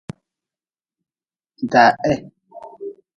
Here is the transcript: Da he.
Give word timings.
Da 1.71 1.85
he. 2.05 2.15